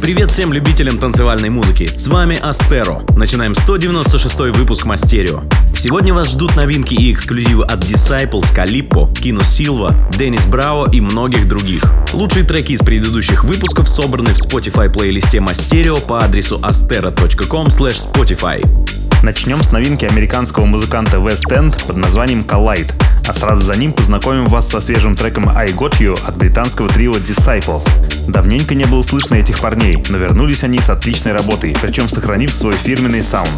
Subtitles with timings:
[0.00, 1.84] Привет всем любителям танцевальной музыки.
[1.84, 3.02] С вами Астеро.
[3.18, 5.42] Начинаем 196 выпуск Мастерио.
[5.74, 11.46] Сегодня вас ждут новинки и эксклюзивы от Disciples, Калиппо, Кино Силва, Деннис Брао и многих
[11.46, 11.84] других.
[12.14, 18.99] Лучшие треки из предыдущих выпусков собраны в Spotify плейлисте Мастерио по адресу astero.com spotify.
[19.22, 22.90] Начнем с новинки американского музыканта West End под названием Collide,
[23.28, 27.12] а сразу за ним познакомим вас со свежим треком I Got You от британского трио
[27.12, 27.86] Disciples.
[28.26, 32.76] Давненько не было слышно этих парней, но вернулись они с отличной работой, причем сохранив свой
[32.76, 33.50] фирменный саунд.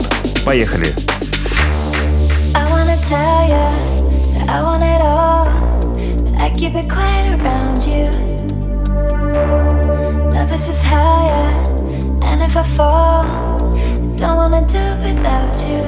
[0.44, 0.88] Поехали!
[12.24, 13.61] And if I fall,
[14.22, 15.82] don't wanna do without you.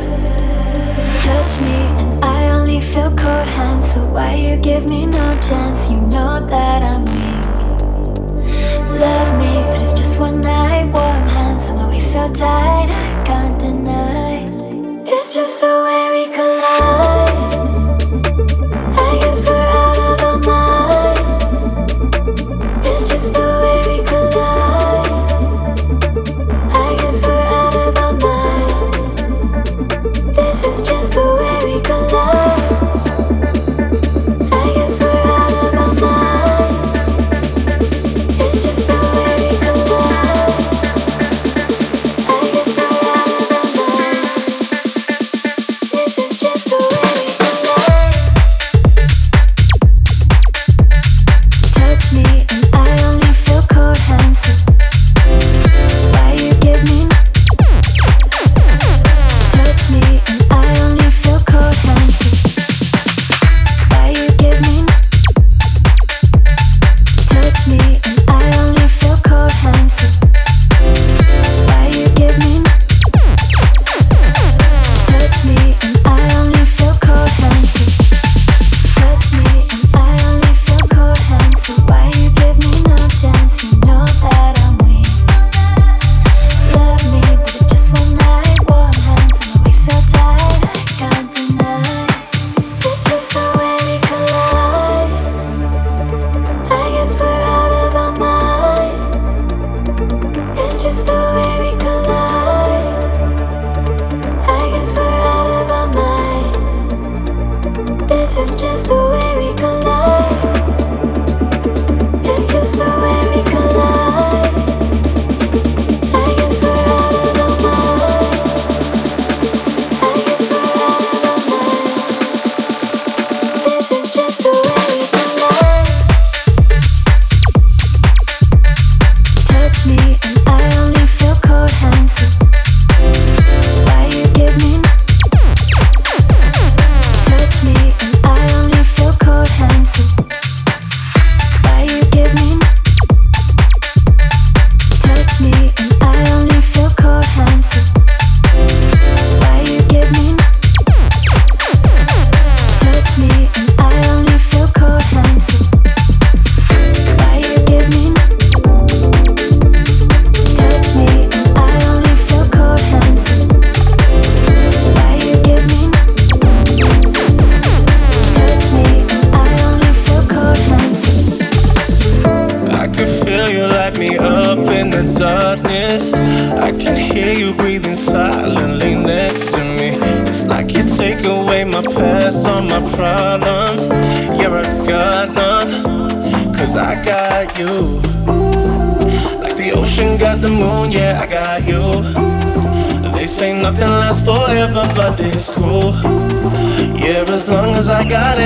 [1.22, 3.92] Touch me, and I only feel cold hands.
[3.92, 5.88] So why you give me no chance?
[5.88, 7.44] You know that I'm weak.
[9.06, 10.86] Love me, but it's just one night.
[10.92, 12.88] Warm hands, I'm always so tight.
[12.90, 14.50] I can't deny.
[15.06, 17.63] It's just the way we collide.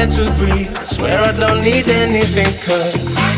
[0.06, 0.76] to breathe.
[0.76, 3.37] I swear I don't need anything, cause.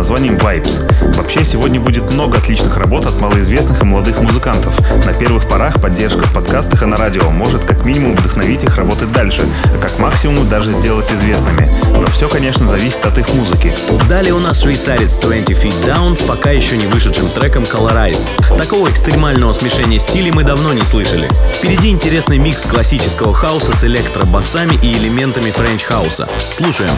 [0.00, 1.14] Названием Vibes.
[1.14, 4.74] Вообще, сегодня будет много отличных работ от малоизвестных и молодых музыкантов.
[5.04, 9.12] На первых порах поддержка в подкастах и на радио может как минимум вдохновить их работать
[9.12, 11.70] дальше, а как максимум даже сделать известными.
[11.94, 13.72] Но все, конечно, зависит от их музыки.
[14.08, 18.26] Далее у нас швейцарец 20 Feet Down с пока еще не вышедшим треком Colorized.
[18.56, 21.28] Такого экстремального смешения стилей мы давно не слышали.
[21.52, 26.28] Впереди интересный микс классического хауса с электробасами и элементами френч-хауса.
[26.52, 26.90] Слушаем.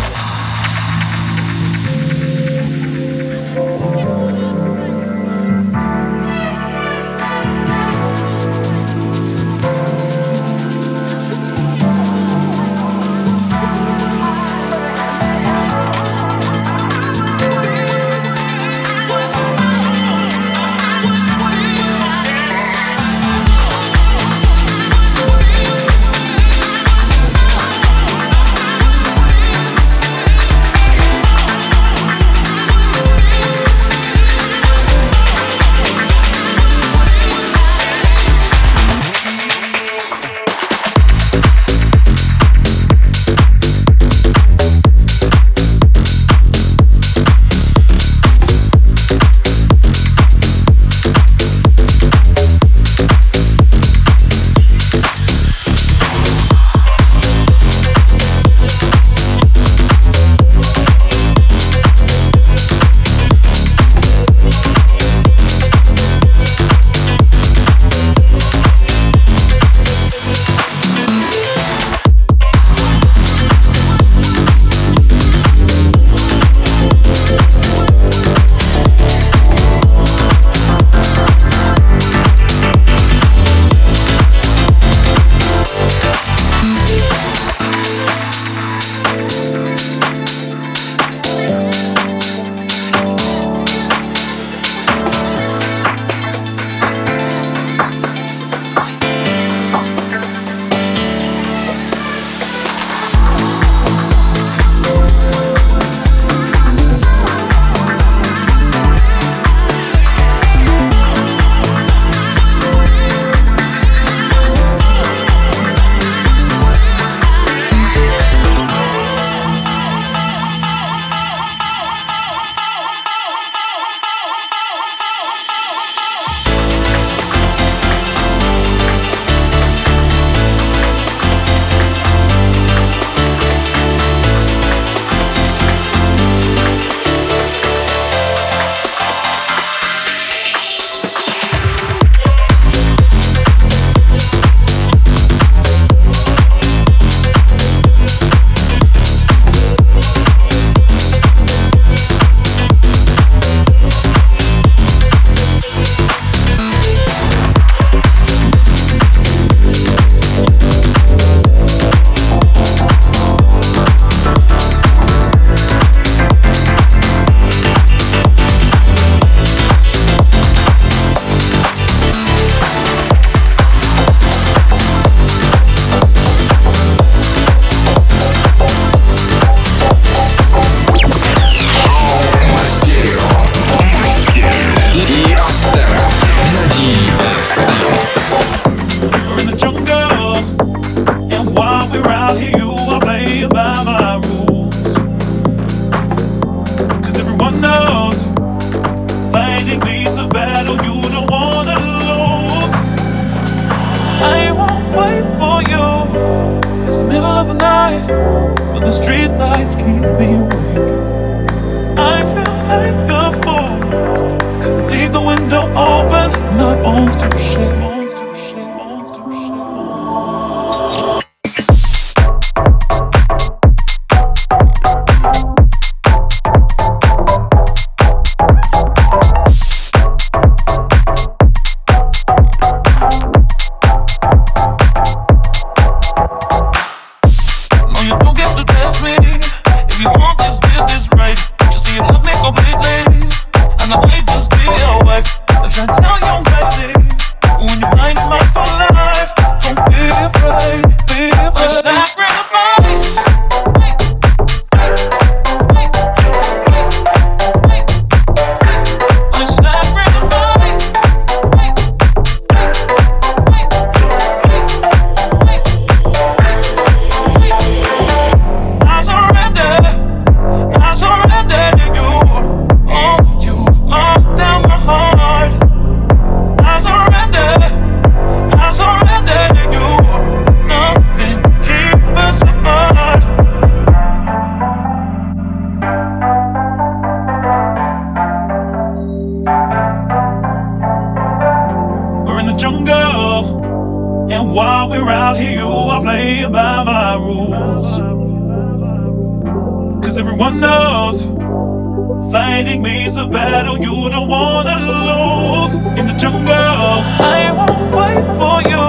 [307.22, 308.84] I won't wait for you.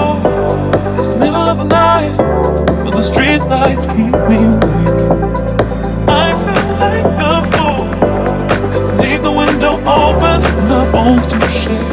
[0.98, 2.16] It's the middle of the night,
[2.84, 4.98] but the street lights keep me awake.
[6.10, 11.40] I feel like a fool, cause I leave the window open, and my bones do
[11.50, 11.93] shake.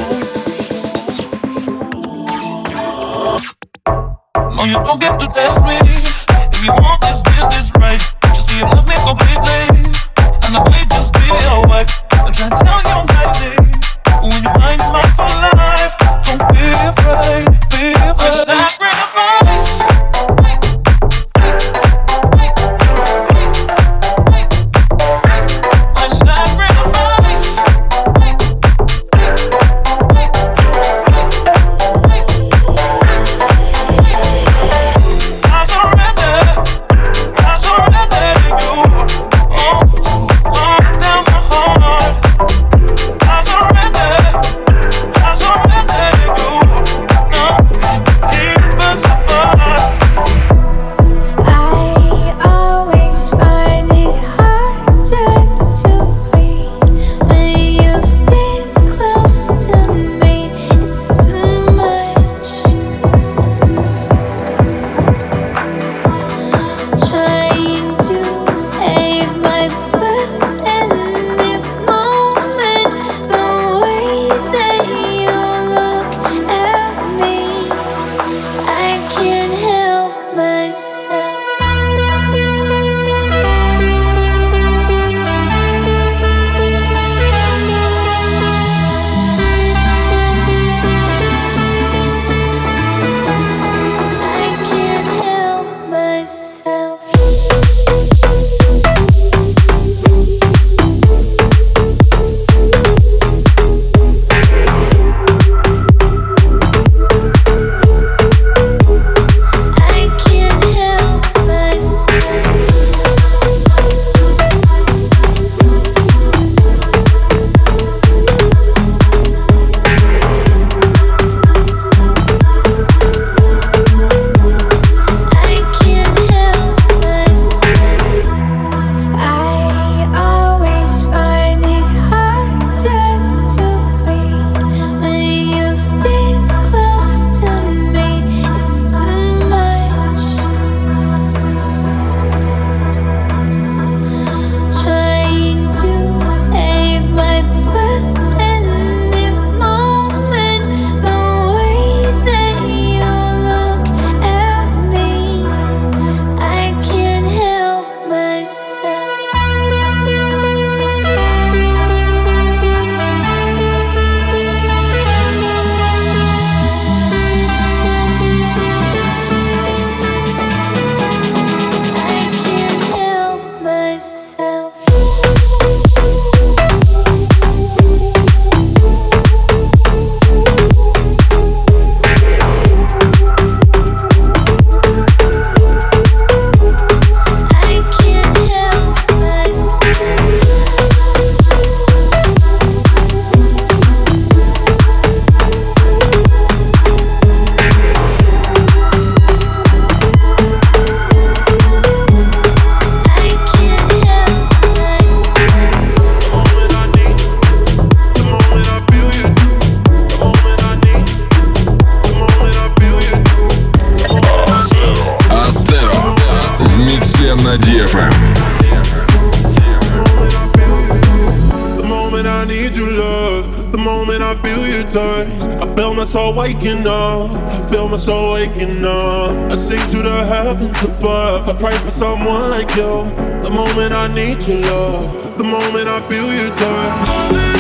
[226.35, 227.31] Waking up.
[227.31, 229.53] I feel my soul waking up.
[229.53, 231.49] I sing to the heavens above.
[231.49, 233.05] I pray for I I feel someone like you.
[233.43, 237.60] The moment I need your love, the moment I feel your touch.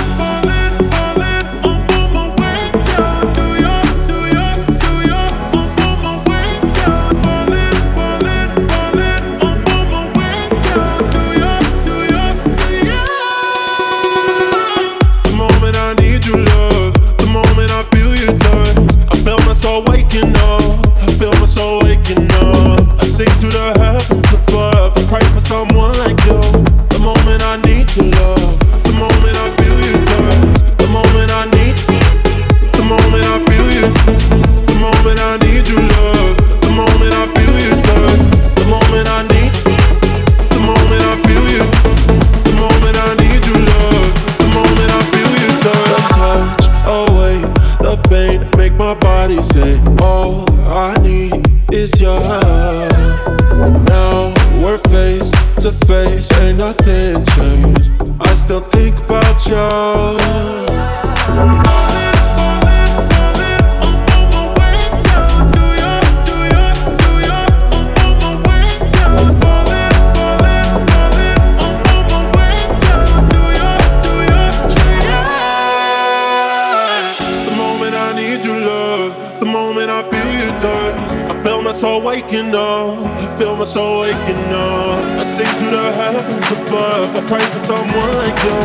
[86.20, 87.16] Heavens above.
[87.16, 88.58] I pray for someone like you.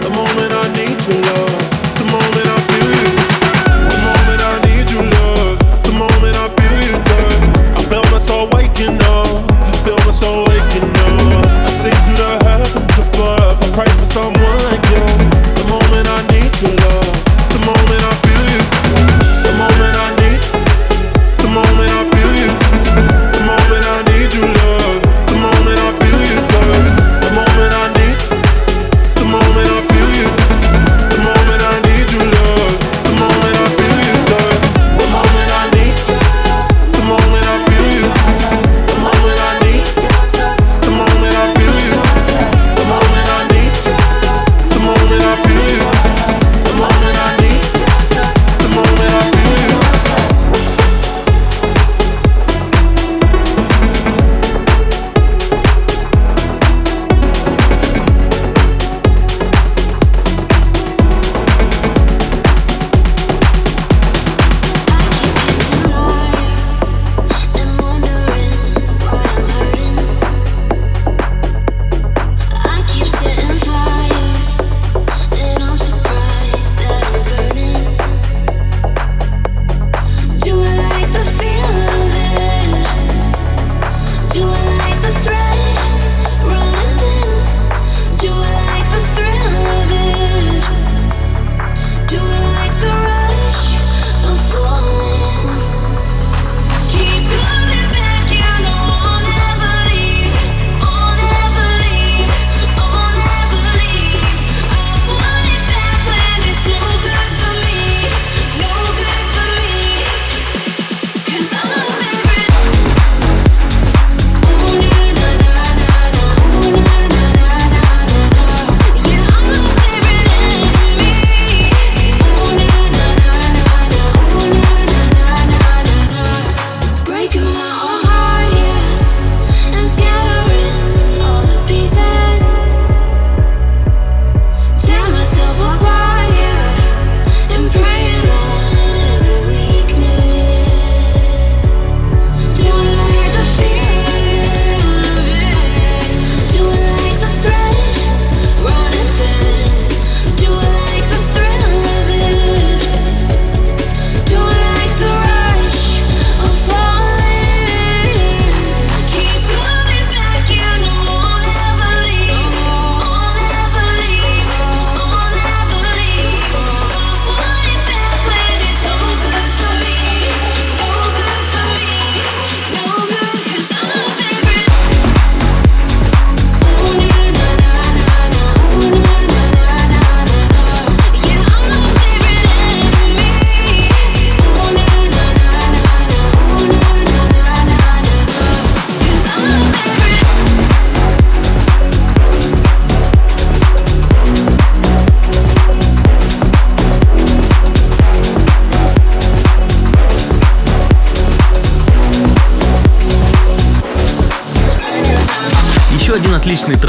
[0.00, 1.60] The moment I need your love.
[2.00, 3.12] The moment I feel you.
[3.92, 5.56] The moment I need your love.
[5.84, 7.44] The moment I feel you touch.
[7.76, 9.28] I feel my soul waking up.
[9.60, 11.44] I feel my soul waking up.
[11.68, 13.60] I sing to the heavens above.
[13.60, 14.31] I pray for someone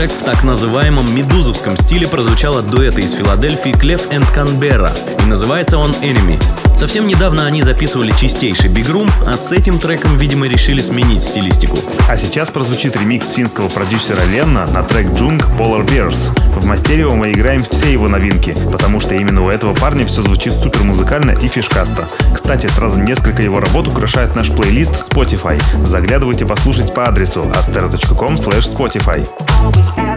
[0.03, 4.91] трек в так называемом медузовском стиле прозвучал от дуэта из Филадельфии Клев энд Канберра,
[5.23, 6.62] и называется он Enemy.
[6.77, 11.77] Совсем недавно они записывали чистейший бигрум, а с этим треком, видимо, решили сменить стилистику.
[12.09, 16.37] А сейчас прозвучит ремикс финского продюсера Ленна на трек Jung Polar Bears.
[16.57, 20.53] В Мастерио мы играем все его новинки, потому что именно у этого парня все звучит
[20.53, 22.07] супер музыкально и фишкасто.
[22.33, 25.61] Кстати, сразу несколько его работ украшает наш плейлист Spotify.
[25.83, 30.12] Заглядывайте послушать по адресу astero.com spotify.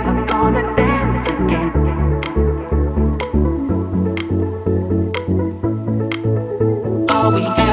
[7.27, 7.67] On me.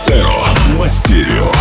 [0.00, 0.32] Мастеро.
[0.78, 1.59] Мастерио.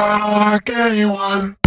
[0.00, 1.59] Not like anyone.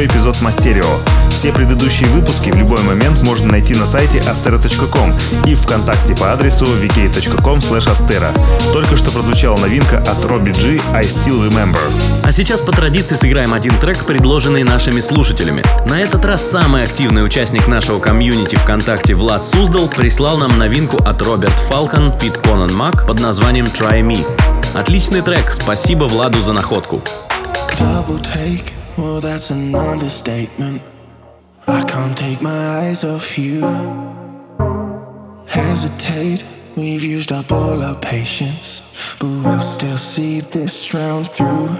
[0.00, 0.86] 196 эпизод Мастерио.
[1.30, 5.12] Все предыдущие выпуски в любой момент можно найти на сайте astero.com
[5.46, 8.72] и ВКонтакте по адресу vk.com astero.
[8.72, 11.80] Только что прозвучала новинка от Робби G «I Still Remember».
[12.24, 15.62] А сейчас по традиции сыграем один трек, предложенный нашими слушателями.
[15.86, 21.20] На этот раз самый активный участник нашего комьюнити ВКонтакте Влад Суздал прислал нам новинку от
[21.22, 24.26] Роберт Фалкон Пит Конан Мак под названием «Try Me».
[24.74, 27.02] Отличный трек, спасибо Владу за находку.
[27.78, 30.82] Double take, well that's an understatement.
[31.66, 33.60] I can't take my eyes off you.
[35.46, 36.44] Hesitate,
[36.76, 38.82] we've used up all our patience,
[39.18, 41.70] but we'll still see this round through.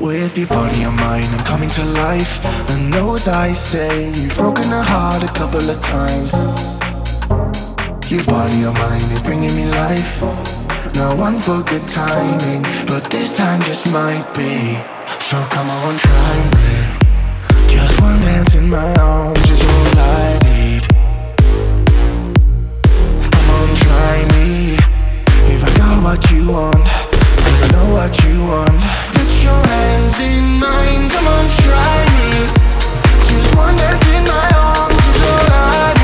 [0.00, 2.34] With your body and mind, I'm coming to life.
[2.70, 6.32] And those I say, you've broken a heart a couple of times.
[8.10, 10.22] Your body and mind is bringing me life.
[10.94, 14.95] Now one for good timing, but this time just might be.
[15.06, 16.70] So come on, try me.
[17.68, 20.82] Just one dance in my arms is all I need.
[23.32, 24.76] Come on, try me.
[25.54, 26.86] If I got what you want,
[27.44, 28.80] cause I know what you want.
[29.14, 32.28] Put your hands in mine, come on, try me.
[33.30, 35.95] Just one dance in my arms is all I need.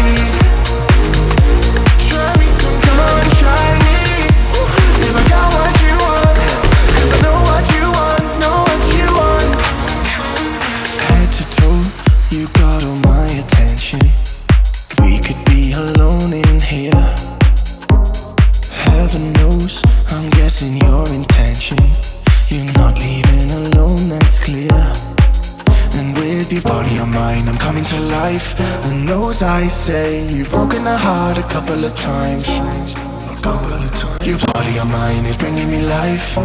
[27.22, 28.58] I'm coming to life.
[28.86, 32.48] And those I say, you've broken a heart a couple of times.
[32.48, 34.26] A couple of times.
[34.26, 36.36] Your body on mine is bringing me life.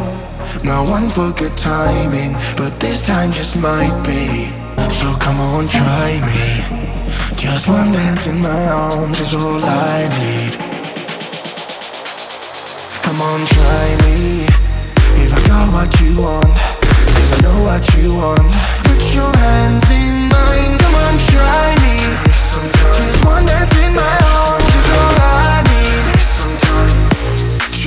[0.64, 4.52] Now one for good timing, but this time just might be.
[5.00, 6.62] So come on, try me.
[7.36, 10.54] Just one dance in my arms is all I need.
[13.02, 14.46] Come on, try me.
[15.26, 16.56] If I got what you want,
[17.16, 18.52] cause I know what you want.
[18.86, 20.17] Put your hands in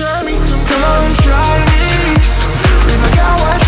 [0.00, 0.34] try me.
[0.70, 2.14] On, try me.
[2.92, 3.59] If I got what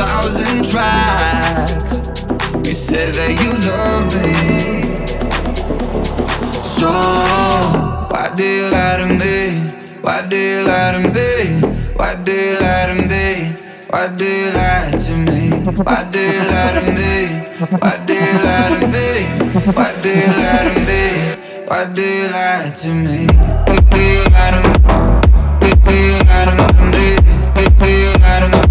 [0.00, 2.00] thousand tracks.
[2.66, 4.32] You said that you love me.
[6.56, 6.88] So,
[8.12, 9.38] why do you lie to me?
[10.00, 11.28] Why do you lie to me?
[11.98, 13.26] Why do you lie to me?
[13.92, 15.40] Why do you lie to me?
[15.84, 17.12] Why do you lie to me?
[17.82, 19.06] Why do you lie to me?
[19.76, 21.02] Why do you lie to me?
[21.68, 22.72] Why do you lie to me?
[22.72, 23.20] Why do you lie to me?
[23.92, 24.86] Do you lie to me?
[25.78, 25.94] Do
[27.90, 28.69] you lie to me?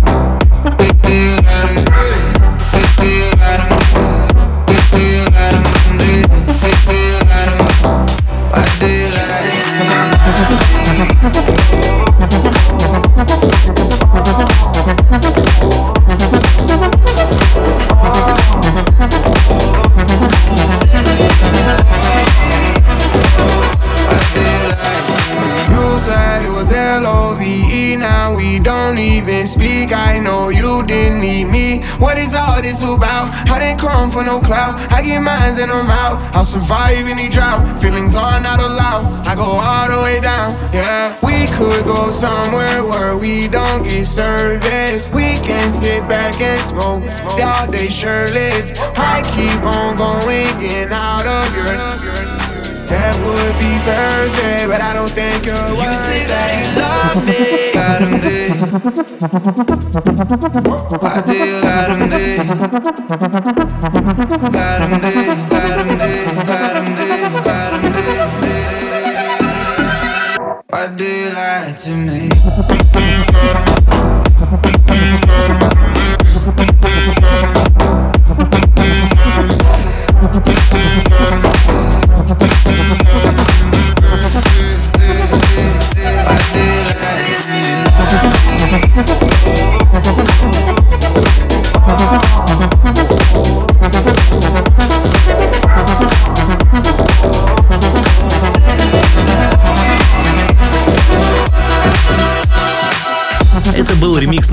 [11.22, 12.09] Thank you.
[28.64, 29.91] Don't even speak.
[29.93, 31.84] I know you didn't need me.
[31.97, 33.34] What is all this about?
[33.49, 34.91] I didn't come for no clout.
[34.91, 36.22] I get mines and I'm out.
[36.36, 37.80] I'll survive any drought.
[37.80, 39.28] Feelings are not allowed.
[39.28, 40.53] I go all the way down.
[40.74, 45.12] Yeah, we could go somewhere where we don't get service.
[45.14, 47.03] We can sit back and smoke
[47.41, 48.72] all day shirtless.
[48.97, 52.39] I keep on going, getting out of your.
[52.90, 57.38] That would be Thursday, but I don't think you're You say that you love me.
[57.78, 58.50] Lie to me.
[60.98, 62.10] Why do you lie to me?
[62.40, 62.74] Lie
[64.80, 65.14] to me,
[65.50, 66.94] lie to me, lie to me,
[67.46, 68.60] lie to me.
[70.70, 72.30] Why do you lie to me?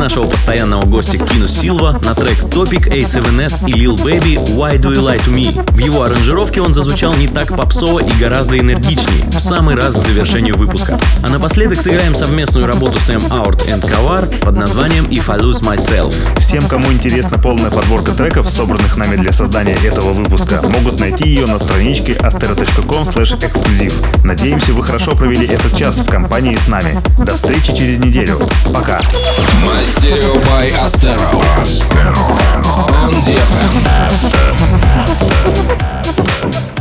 [0.09, 0.36] Zona Show.
[0.47, 5.19] Постоянного гостя Кину Силва на трек Topic, A7S и Lil Baby Why Do You Lie
[5.25, 5.73] To Me.
[5.73, 10.01] В его аранжировке он зазвучал не так попсово и гораздо энергичнее, в самый раз к
[10.01, 11.01] завершению выпуска.
[11.25, 16.15] А напоследок сыграем совместную работу Сэм Аурт и Кавар под названием If I Lose Myself.
[16.39, 21.47] Всем, кому интересна полная подборка треков, собранных нами для создания этого выпуска, могут найти ее
[21.47, 24.01] на страничке astero.com эксклюзив.
[24.23, 27.03] Надеемся, вы хорошо провели этот час в компании с нами.
[27.19, 28.49] До встречи через неделю.
[28.73, 29.01] Пока.
[29.65, 31.41] Мастерио By Astero.
[31.57, 32.25] Astero.
[32.93, 33.35] On the
[36.13, 36.76] FM.